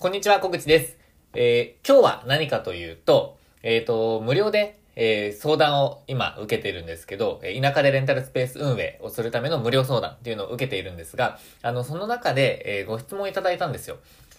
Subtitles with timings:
[0.00, 0.98] こんにちは、小口です。
[1.34, 13.98] えー今日は何かというと、えっ、と、無料で、えー相談を今受けているんですけど、え田舎でレンタルスペース運営をするための無料相談っていうのを受けているんですが、あの、その中で、えご質問いただいたんですよ。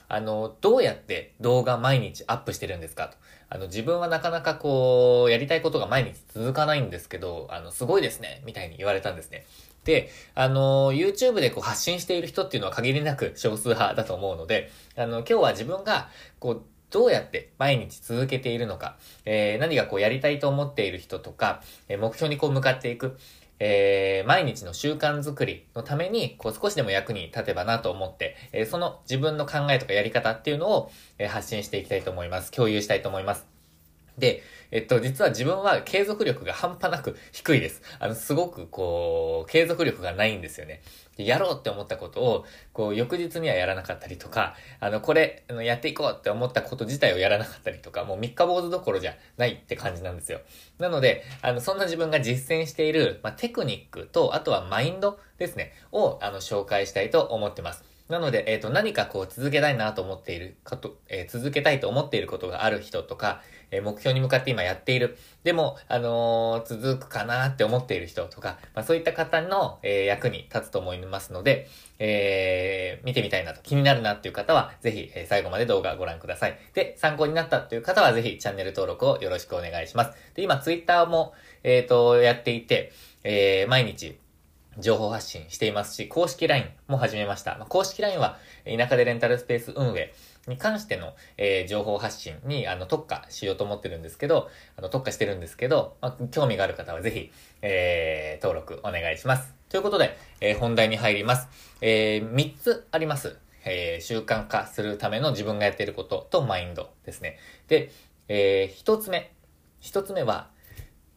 [0.10, 3.18] あの、どうやって動画毎日アップしてるんですかと。
[3.50, 9.46] あの、自分はなかなかこう、やりたいことが毎日続かないんですけど、あの、すごいですね、みたいに言われたんですね。
[9.86, 23.18] で、あの、YouTube でこう発信している人っていうのは限りなく 少数派だと思うので、あの、今日は自分が、こう、どうやって毎日続けているのか、えー何がこうやりたいと思っている人とか、え目標にこう向かっていく、
[23.60, 32.52] えー毎日の習慣づくりのために、こう少しでも役に立てばなと思って、えーその自分の考えとかやり方っていうのを、えー発信していきたいと思います。
[32.52, 33.46] 共有したいと思います。
[34.18, 34.42] で、
[34.72, 37.82] えっと、実は自分は継続力が半端なく低いです。
[38.00, 40.82] あの、すごくこう、継続力がないんですよね。
[41.18, 50.42] やろうって思ったことを、こう、翌日にはやらなかったりとか、あの、これ、あのやっていこうって思ったこと自体をやらなかったりとか、もう三日坊主どころじゃないって感じなんですよ。
[50.78, 57.84] なので、あの、そんな自分が実践している、まあ、テクニックと、あとはマインドですね、を、あの、紹介したいと思ってます。
[58.10, 65.18] なので、えっ、と、何かこう続けたいなと思っていること、えー続けたいと思っていることがある人とか、え目標に向かって今やっている。
[65.44, 71.68] でも、あのー続くかなって思っている人とか、まあ、そういった方の、えー役に立つと思いますので、
[72.00, 76.58] えー見てみたいなと、気になるなっていう方は、ぜひ、え最後まで動画をご覧ください。
[76.74, 80.18] で、参考になったという方は、ぜひチャンネル登録をよろしくお願いします。
[80.36, 82.92] で、今、ツイッターも、えっ、と、やっていて、
[83.24, 84.18] え毎日、
[84.78, 87.58] 情報発信していますし、公式 LINE も始めました。
[87.58, 90.14] まあ公式 LINE は、田舎でレンタルスペース運営
[90.48, 99.54] に関しての、えー情報発信にあの特化しようと思ってるんですけど、あの特化してるんですけど、まあ、興味がある方はぜひ、えー登録お願いします。
[99.70, 101.48] ということで、えー本題に入ります。
[101.82, 103.38] えー3つあります。
[103.66, 107.38] えー習慣化するための自分がやっていることとマインドですね。
[107.68, 107.92] で、
[108.28, 109.32] え1つ目。
[109.82, 110.50] 1つ目は、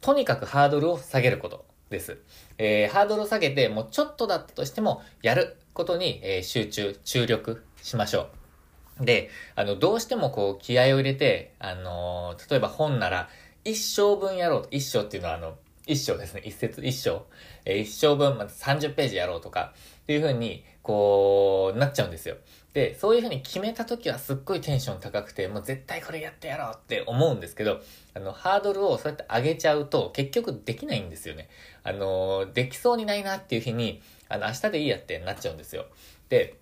[0.00, 2.18] とにかくハードルを下げることです。
[2.56, 8.37] えーハードルを下げて、もうちょっとだったとしても、やることに、えー集中、注力しましょう。
[9.00, 13.28] で、あの、どうしてもこう、気合を入れて、あのー例えば本なら、
[13.64, 14.68] 一生分やろうと。
[14.70, 16.42] 一生っていうのは、あの、一生ですね。
[16.44, 17.22] 一節一生。
[17.64, 19.72] えー一生分、ま、30ページやろうとか、
[20.02, 22.36] っていう風に、こう、なっちゃうんですよ。
[22.72, 27.80] で、そういう風に決めた時はすっごいテンション高くて、もう絶対これやってやろうって思うんですけど、
[28.14, 31.48] あの、ハードルをそうやって上げちゃうと、結局できないんですよね。
[31.82, 35.86] あの、できそうにないなっていう日に、あの、明日でいいやってなっちゃうんですよ。
[36.28, 36.54] で、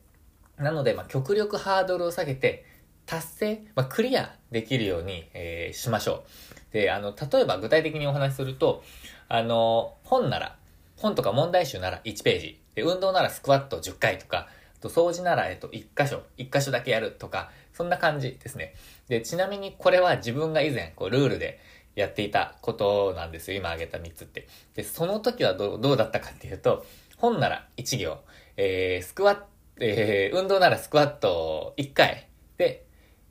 [0.59, 2.65] なので、まあ、極力ハードルを下げて、
[3.05, 6.25] 達成、まあ、クリアできるように、えーしましょ
[6.71, 6.73] う。
[6.73, 8.83] で、あの、例えば具体的にお話しすると、
[9.29, 10.57] あの、本なら、
[10.97, 12.61] 本とか問題集なら1ページ。
[12.75, 14.49] で、運動ならスクワット10回とか、
[14.81, 18.75] と掃除なら、えっと、1箇所、1箇所だけやるとか、そんな感じですね。
[19.09, 21.61] で、ちなみにこれは自分が以前、こう、ルールで
[21.95, 23.59] やっていたことなんですよ。
[23.59, 24.47] 今挙げた3つって。
[24.75, 26.85] で、その時はどう、どうだったかっていうと、
[27.17, 28.19] 本なら1行、
[28.57, 29.47] えー、スクワット、
[29.79, 32.29] えー、運動ならスクワット1回。
[32.57, 32.85] で、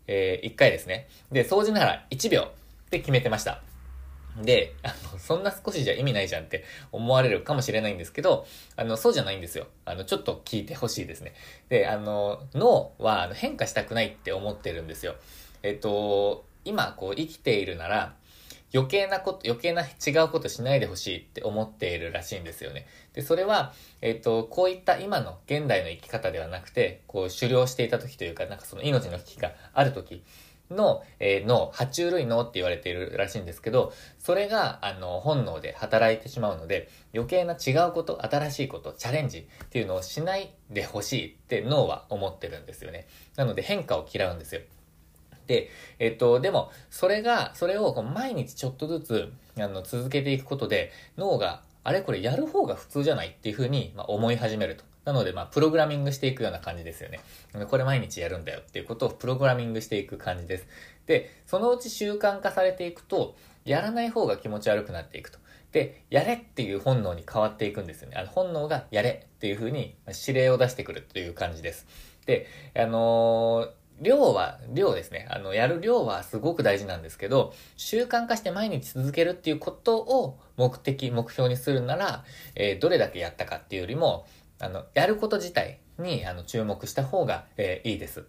[0.07, 1.07] えー、1回ですね。
[1.31, 2.51] で、掃除なら1秒
[2.91, 3.61] で決めてました。
[4.43, 8.45] で、あの、そんな少しじゃ意味ないじゃんって思われるかもしれないんですけど、
[8.75, 9.67] あの、そうじゃないんですよ。
[9.85, 11.33] あの、ちょっと聞いてほしいですね。
[11.69, 15.15] で、あの、脳は変化したくないって思ってるんですよ。
[15.63, 18.13] えっと、今、こう、生きているなら、
[18.75, 22.85] 余計なこと、余計な違うことしないでほしいって思っているらしいんですよね。
[23.13, 23.71] で、それは、
[24.01, 30.23] えっと、こういった今の現代の生き方ではなくて、こう、狩猟していた時というか、なんかその命の危機がある時
[30.69, 43.07] の、えー脳、爬虫類脳って言われているらしいんですけど、それが、あの、本能で働いてしまうので、余計な違うこと、新しいこと、チャレンジっていうのをしないでほしいって脳は思ってるんですよね。
[43.37, 44.61] なので変化を嫌うんですよ。
[45.47, 45.69] で、
[45.99, 54.83] えっと、でも、それが、それをこう毎日ちょっとずつ、あの、続けていくことで、脳が、あれこれやる方が普通じゃないっていうふうに、まあ、思い始めると。
[55.05, 57.19] なので、まあ、プログラミングしていくような感じですよね。
[57.69, 60.67] これ毎日やるんだよっていうことをプログラミングしていく感じです。
[61.05, 63.35] で、そのうち習慣化されていくと、
[63.65, 65.37] やらない方が気持ち悪くなっていくと。
[65.71, 68.17] で、やれっていう本能に変わっていくんですよね。
[68.17, 69.95] あの本能がやれっていうふうに
[70.27, 71.85] 指令を出してくるという感じです。
[72.25, 75.27] で、あのー量は、量ですね。
[75.29, 82.23] あの、やる量はすごく大事なんですけど、習慣化して毎日続けるっていうことを目的、目標にするなら、
[82.55, 84.25] えーどれだけやったかっていうよりも、
[84.59, 88.25] あの、やること自体に、あの、注目した方が、えーいいです。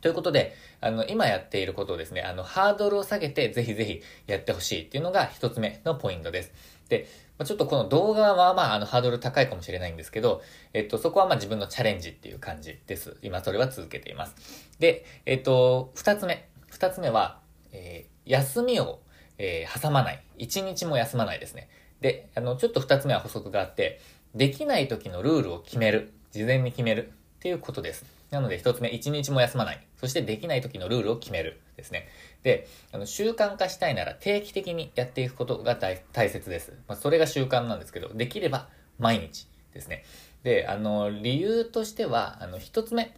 [0.00, 6.52] ということで、あの、今やっていることをですね、あの、ハードルを下げて、ぜひぜひやってほしいっていうのが一つ目のポイントです。
[6.88, 7.06] で、
[7.38, 10.42] ま、ちょっとこの動画はまあ、あの、ハードル高いかもしれないんですけど、
[10.72, 13.16] えっと、そこはまあ自分のチャレンジっていう感じです。
[13.22, 14.34] 今それは続けています。
[14.78, 16.48] で、えっと、二つ目。
[16.68, 17.40] 二つ目は、
[17.72, 19.00] えー、休みを、
[19.38, 20.22] えー、挟まない。
[20.36, 21.68] 一日も休まないですね。
[22.00, 24.00] で、あの、ちょっと二つ目は補足があって、
[24.34, 26.12] できない時のルールを決める。
[26.30, 27.12] 事前に決める。
[27.38, 28.04] っていうことです。
[28.30, 29.86] なので一つ目、一日も休まない。
[29.96, 31.60] そしてできない時のルールを決める。
[31.78, 32.08] ですね。
[32.42, 36.72] で、あの習慣化したいなら定期的にやっていくことが大切です。
[36.86, 38.68] まあ、それが習慣なんですけど、できれば
[38.98, 40.04] 毎日ですね。
[40.42, 43.14] で、あの、理由としては、あの、一つ目、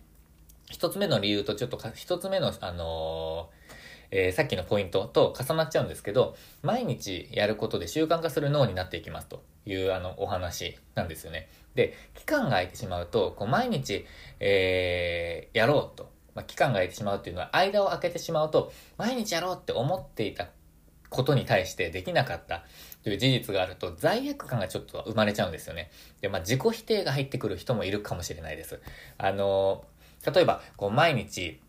[0.71, 3.51] 一つ目の理由とちょっと一つ目の、あの
[4.11, 11.49] えー、さっきのポイントと重なっちゃうんですけど、毎日やることで習慣化する脳になっていきますというあのお話なんですよね。
[11.75, 14.05] で、期間が空いてしまうと、こう毎日、
[14.41, 20.49] えー、やろうと、まあ、期間が空いてしまうっていうのは、間を空けてしまうと、毎日やろうって思っていた
[21.09, 22.65] ことに対してできなかった
[23.03, 25.91] という事実があると、罪悪感がちょっと生まれちゃうんですよね。
[26.21, 28.81] で、まあ、自己否定が入ってくる人もいるかもしれないです。
[29.19, 29.85] あの
[30.35, 31.61] 例えば、こう、毎日、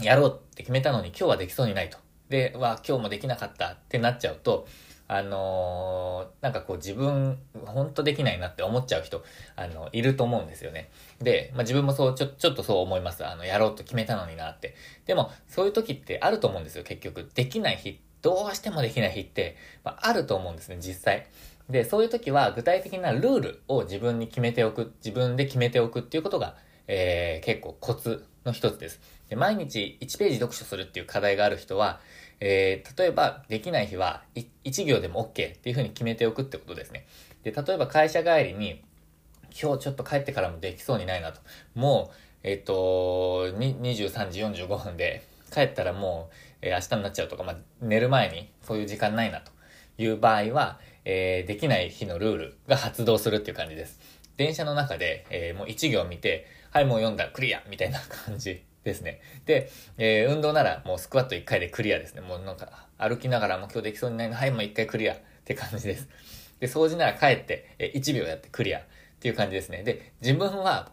[0.00, 1.98] やろうって決めたのに今日はできそうにないと。
[2.28, 4.66] で、は、今日もできなかったってなっちゃうと、
[5.06, 9.22] あのー、なんかこう自分、本当できないなって思っちゃう人、
[9.54, 10.90] あの、いると思うんですよね。
[11.20, 13.26] で、まあ、自分もそう、ちょ、ちょっとそう思います。
[13.26, 14.74] あの、やろうと決めたのになって。
[15.04, 17.30] でも、そういう時ってあると思うんですよ、結局。
[17.34, 21.26] できない日、どうしてもできない日って、まあ、あると思うんですね、実際。
[21.68, 26.56] で、そういう時は具体的なルールを自分に決めておく、自分で決めておくっていうことが、
[26.86, 29.00] えー、結構コツの一つです。
[29.28, 32.00] で毎日1ページ読書するっていう課題がある人は、
[32.40, 37.06] えー、例えばできない日は1行でも OK っていうふうに決めておくってことですね。
[37.42, 38.82] で、例えば会社帰りに、
[39.60, 41.40] 今日ちょっと帰ってからもできそうにないなと。
[41.74, 49.52] もう、えっ、ー、と、23時45分で帰ったらもう、えー、明日になっちゃうとか、まあ、寝る前にそういう時間ないなと
[49.98, 54.00] いう場合は、えー、できない日のルールが発動するっていう感じです。
[54.36, 59.20] 電車の中で、えー、もう1行見て、はい、もう読んだ、クリアみたいな感じですね。
[59.46, 62.20] で、えー、運動ならもうスクワット1回でクリアですね。
[62.20, 66.08] もうなんか歩きながらも今日できそうにないの、はい、もう1回クリアって感じです。
[66.60, 68.82] で、掃除なら帰って、えー、1秒やってクリアっ
[69.20, 69.82] ていう感じですね。
[69.82, 70.90] で、自分は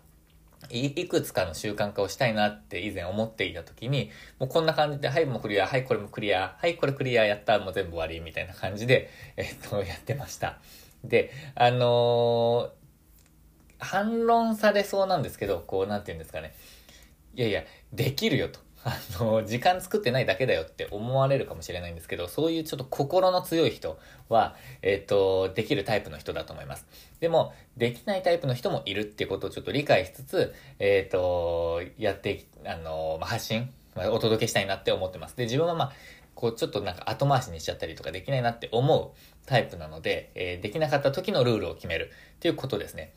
[0.70, 10.60] いいくつかの習慣化をしたいなって以前思っていた時に、もうこんな感じで、はい、もうクリア、はい、これもクリア、はい、これクリアやった、もう全部終わり、みたいな感じで、えー、っと、 やってました。
[11.04, 16.54] で、あのー、反論されそうなんですけど、こう、なんて言うんですかね。
[17.36, 17.64] いやいや、
[17.94, 18.60] できるよと。
[18.84, 26.88] あの、時間作ってないだけだよって思われるかもしれないんですけど、そういうちょっと心の強い人は、えっ、と、できるタイプの人だと思います。
[27.20, 35.38] でも、できないタイプの人もいるっていうことをちょっと理解しつつ、えっ、と、やって、あの、発信、お届けしたいなって思ってます。
[35.38, 35.92] で、自分はまあ、
[36.34, 39.12] こうちょっとなんか後回しにしちゃったりとかできないなって思う
[39.46, 43.14] タイプなので、えー、できなかった時のルールを決めるっていうことですね。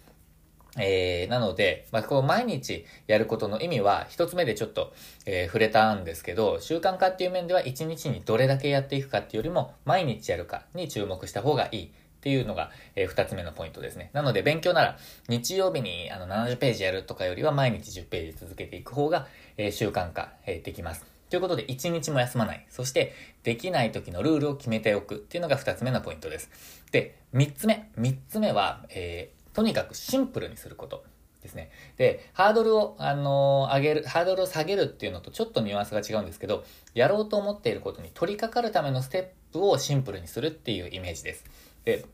[0.79, 4.93] えー、なので、まあ、こう毎日やることの意味は、一つ目でちょっと、
[5.27, 11.85] えー、触れたんですけど、習慣化っていう面では一日にどれだけやっていくかっていうよりも、毎日やるかに注目した方がいい。
[11.87, 14.09] っていうのが、えー、二つ目のポイントですね。
[14.15, 14.97] なので、勉強なら、
[15.29, 19.27] 日曜日にあの70ページやるとかよりは、毎日10ページ続けていく方が、
[19.59, 21.05] えー、習慣化、えー、できます。
[21.29, 22.65] ということで、一日も休まない。
[22.71, 23.13] そして、
[23.43, 26.49] できない時のルールを決めておくっていうのが二つ目のポイントです。
[26.93, 27.91] で、三つ目。
[27.97, 31.05] 三つ目は、えー、とにかくシンプルにすること。
[31.45, 31.71] ですね。
[31.99, 41.45] で、ハードルを、あのー、上げる、ハードルを下げるっていうのとちょっとニュアンスが違うんですけど、やろうと思っていることに取り掛かるためのステップをシンプルにするっていうイメージです。
[41.85, 42.07] で、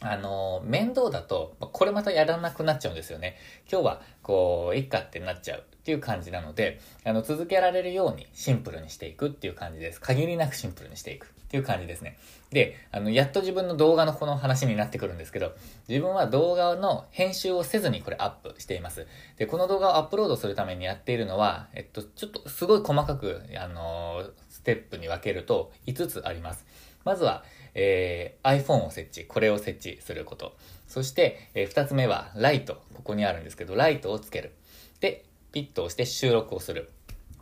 [0.00, 3.36] あの、面倒だと、これまたやらなくなっちゃうんですよね。
[3.70, 10.00] 今日は、こう、いっかってなっちゃうっていう感じなので、あの、続けられるようにシンプルにしていくっていう感じです。
[10.02, 12.18] 限りなくシンプルにしていくっていう感じですね。
[12.50, 15.54] で、あの、やっと自分の動画のこの話になってくるんですけど、
[15.88, 19.06] 自分は動画の編集をせずにこれアップしています。
[19.36, 26.66] で、この動画をアップロードするためにやっているのは、えっと、ちょっとすごい細かく、あの、ステップに分けると5つあります。
[27.04, 30.56] まずは、えー、iPhone を設置、これを設置すること。
[30.88, 32.82] そして、えー、2つ目は、ライト。
[32.94, 34.52] ここにあるんですけど、ライトをつける。
[35.00, 36.90] で、ピッと押して収録をする。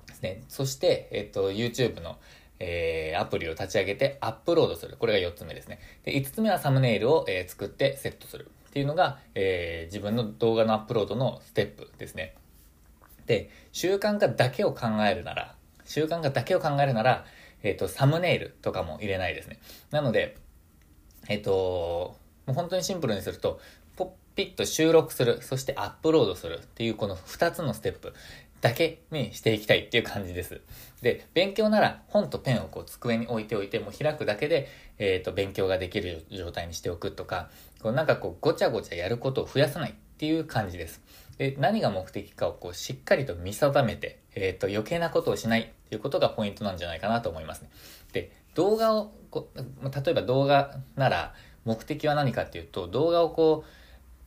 [0.07, 0.43] ですね。
[0.49, 2.19] そして、えっ、と、YouTube の、
[2.61, 4.97] えー、アプリを立ち上げてアップロードする。
[4.99, 5.81] これが4つ目ですね。
[6.05, 8.51] で、5つ目はサムネイルを、えー、作ってセットする。
[8.69, 12.35] っていうのが、えー、自分の動画のアップロードのステップですね。
[13.27, 17.25] で、習慣化だけを考えるなら、習慣化だけを考えるなら、
[17.63, 19.61] えっ、ー、と、サムネイルとかも入れないですね。
[19.91, 20.37] なので、
[21.29, 23.61] えっ、ー、と、もう本当にシンプルにすると、
[23.97, 28.13] ポッピッと収録する、そしてアップロードするっていうこの2つのステップ。
[28.64, 30.62] だけにしていきたいっていう感じです。
[31.02, 37.50] で、勉強なら本とペンをこう机に置いておいて、もう開くだけで、えっ、ー、と、勉強ができる状態にしておくとか、
[37.83, 41.02] こうなんかこうごちゃごちゃやることを増やさないっていう感じです。
[41.37, 47.68] で、何が目的かをこうしっかりと見定めて、えっ、ー、と、余計なことをしないっていうことがポイントなんじゃないかなと思いますね。
[48.14, 51.35] で、動画をこ例えば動画なら
[51.66, 53.71] 目的は何かっていうと、動画をこう、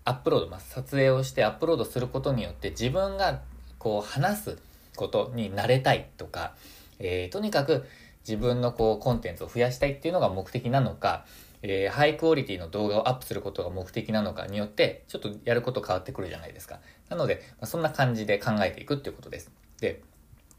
[0.05, 3.41] アップロード、まあ、撮影をしてアップロードすることによって自分が
[3.79, 4.57] こう話す
[4.95, 6.53] ことに慣れたいとか、
[6.99, 7.85] えー、とにかく
[8.27, 11.25] 自分のこうコンテンツを増やしたいっていうのが目的なのか、
[11.63, 16.79] えー、ハイクオリティの動画をアップすることが目的なのかによって、ちょっとやること変わってくるじゃないですか。
[17.09, 19.51] なので、まあ、そんな感じで考えていくっていうことです。
[19.79, 20.01] で、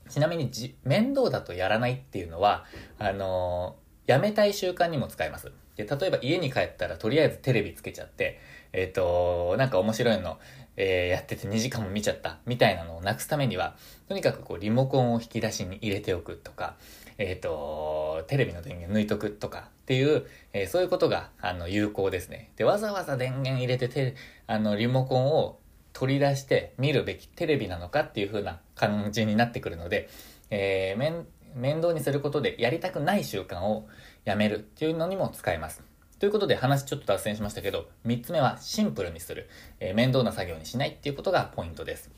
[0.08, 2.64] ちなみにじ、面倒だとやらないっていうのは、
[2.98, 5.52] あのー、やめたい習慣にも使えます。
[5.76, 8.40] で、例えば家に帰ったらとりあえずテレビつけちゃって、
[8.72, 10.38] えっ、ー、と、なんか面白いの、
[10.80, 13.74] えー、やってて2時間も見ちゃった、みたいなのをなくすためには、
[14.08, 16.76] とにかくこう、リモコンを引き出しに入れておくとか、
[17.18, 22.52] えっ、ー、と、テレビの電源抜いとくとかっていう、えー、そういうことが、あの、有効ですね。
[22.56, 24.14] で、わざわざ電源入れてて、
[24.46, 25.58] あの、リモコンを
[25.92, 30.08] 取り出して見るべきテレビなのかっていう風な感じになってくるので、
[30.50, 33.88] えー、面、倒にすることでやりたくない習慣を
[34.24, 35.82] やめるっていうのにも使えます。
[36.18, 39.48] ということで話ちょっと脱線しましたけど、3つ目はシンプルにする。
[39.78, 42.10] えー、面倒な作業にしないっていうことがポイントです。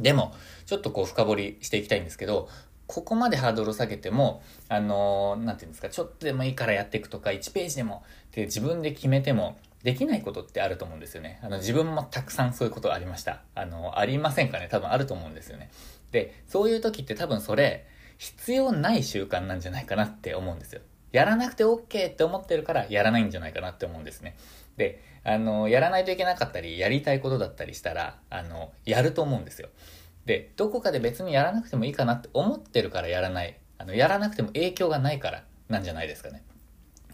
[0.00, 2.48] でも、ちょっとこう深掘りしていきたいんですけど、
[2.86, 11.38] ここまでハードルを下げても、あのー、なんていうんですか、ちょっとでもいいからやっていくとか、1ページでもって自分で決めても、できないことってあると思うんですよね。
[11.42, 13.42] あの、自分もたくさんそういうことありました。
[13.54, 14.68] あの、ありませんかね？
[14.68, 15.70] 多分あると思うんですよね。
[16.10, 17.86] で、そういう時って多分それ、
[18.18, 20.80] 必要ない習慣なんじゃないかなって思うんですよ。
[21.16, 24.36] やらなくて OK って思ってるからやらないんじゃないかなって思うんですね。
[24.76, 29.70] で、あの、やらないといけなかったり、やりたいことだったりしたら、あの、やると思うんですよ。
[30.26, 33.58] で、どこかで別にやらなくてもいいかなって思ってるからやらない。
[33.78, 36.42] あの、やらなくても影響がないからなんじゃないですかね。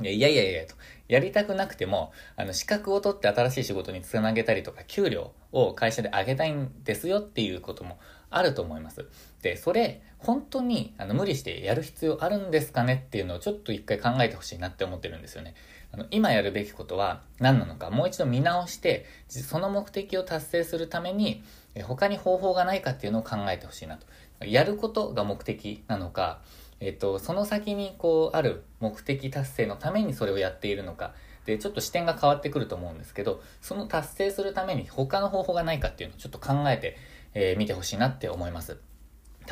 [0.00, 0.74] いやいやいやと。
[1.06, 8.00] やりたくなくても、あの、資格を取って新しい仕事につなげたりとか、給料を会社で上げたいんですよっていうことも
[8.36, 9.06] あると思います。
[9.42, 15.54] で、それ、本当にあの無理してやる必要あるんですかねっていうのをちょっと一回考えてほしいなって思ってるんですよね。
[15.90, 21.42] あの今やるべきことは何なのか、もう一度見直して、その目的を達成するために、
[21.84, 24.06] 他に方法がないかっていうのを考えてほしいなと。
[24.46, 26.40] やることが目的なのか、
[26.80, 36.96] えっと、その先にこうある目的達成のためにそれをやっているのか、で、ちょっと視点が変わってくると思うんですけど、その達成するために他の方法がないかっていうのをちょっと考えて
[37.34, 38.78] えー、見てほしいなって思います。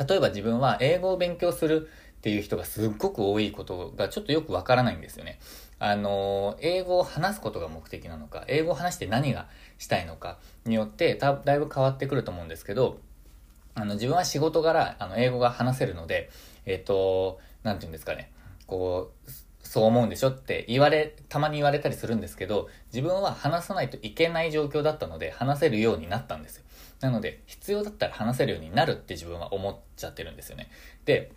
[0.07, 5.39] 例えば自分は英語を勉強するっていう人がすっごく多いことがちょっとよくわからないんですよね。
[5.79, 9.47] あの、英語を話すことが目的なのか、英語を話して何が
[9.79, 12.99] したいのかによってだいぶ変わってくると思うんですけど、
[13.73, 16.29] あの、自分は仕事柄、あの、英語が話せるので、
[16.65, 18.31] えっ、ー、と、なんて言うんですかね、
[18.67, 19.31] こう、
[19.63, 26.63] そう思うんでしょって言われ、たまに言われたりするんですけど、自分は話さないといけない状況だったので、話せるようになったんですよ。
[27.01, 30.69] なので、必要だったら話せるようになるって自分は思っちゃってるんですよね。
[31.05, 31.31] で、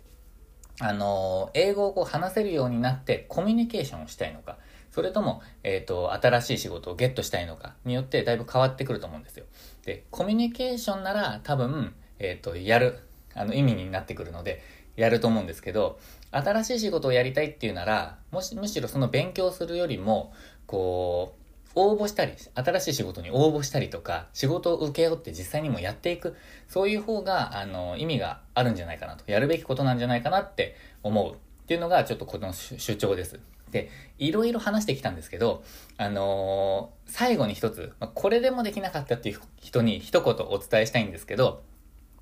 [0.79, 4.57] あのー、英語をこう話せるようになってコミュニケーションをしたいのか、
[4.91, 9.45] それとも、えっ、ー、と、新しい仕事をゲットしたいのかによってだいぶ変わってくると思うんですよ。
[9.83, 12.99] で、コミュニケーションなら多分、えっ、ー、と、やる、
[13.33, 14.61] あの、意味になってくるので、
[14.95, 15.99] やると思うんですけど、
[16.31, 20.33] 新しい仕事をやりたいっていうなら、もし、むしろその勉強するよりも、
[20.65, 21.44] こう、
[21.75, 26.35] 応募したり、新しい仕事に応募したりとか、仕事を請け負って実際にもやっていく、
[26.67, 33.39] そういう方が、あの、意味があるんじゃないかなと、やるべきことなんじゃないかなって思うっていうのが、ちょっとこの主張です。
[33.71, 35.63] で、いろいろ話してきたんですけど、
[35.97, 41.61] あのー、最後に一つ、まあ、これでもできなかったっていう人に一言お伝えしたいんですけど、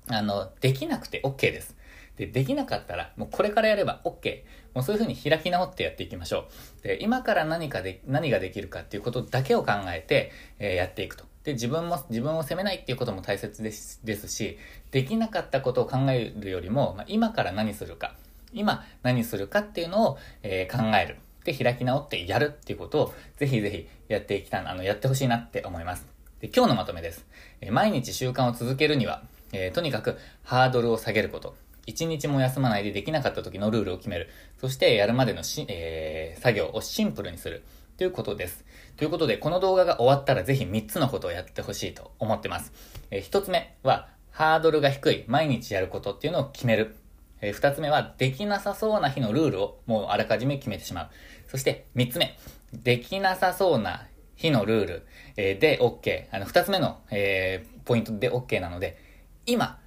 [0.08, 1.76] あの、できなくて OK です。
[2.16, 4.42] で、できなかったら、もうこれからやれば OK。
[4.74, 6.48] もうそういう風に開き直ってやっていきましょ
[6.80, 6.82] う。
[6.82, 11.24] で、今から何かで、何ができるかっていうことだけを考えて、えー、やっていくと。
[11.44, 14.58] で、自分も、自分を責めないっていうことも大切ですですし、
[14.90, 18.14] できなかったことを考えるよりも、まあ、今から何するか、
[18.52, 21.16] 今何するかっていうのを、えー、考える。
[21.44, 26.06] で、開き直ってやるっていうことを、ぜひぜひやっていきたい、あの、やってほしいなって思います。
[26.40, 27.26] で、今日のまとめです。
[27.60, 31.54] えー、毎日習慣を続けるには、えー、とにかくハードルを下げること。
[31.86, 34.28] 一日も休まないでできなかった時のルールを決める。
[34.58, 37.62] そしてやるまでのし、えー、作業をシンプルにする。
[37.96, 38.64] ということです。
[38.96, 42.72] ということで、この動画が終わったらぜひ3つのことをやってほしいと思ってます。
[43.10, 46.96] えー、1つ目は、ハードルが低い、毎日やることっていうのを決める。
[47.40, 51.10] えー、2つ目は、できなさそうな日のルールをもうあらかじめ決めてしまう。
[51.48, 52.36] そして3つ目、
[52.72, 56.26] できなさそうな日のルール、えー、で OK。
[56.32, 58.98] あの、2つ目の、えー、ポイントで OK なので、
[59.46, 59.78] 今、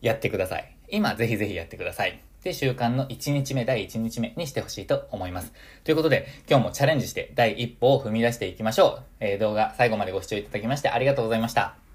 [0.00, 0.77] やってください。
[0.90, 2.20] 今、ぜひぜひやってください。
[2.42, 5.52] で、習慣の1日目、第1日目にしてほしいと思います。
[5.84, 9.02] ということで、今日もチャレンジして第一歩を踏み出していきましょう。
[9.20, 11.87] えー、動画最後までご視聴いただきましてありがとうございました。